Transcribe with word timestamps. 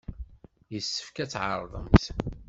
Yessefk 0.73 1.17
ad 1.23 1.29
tɛerḍemt! 1.31 2.05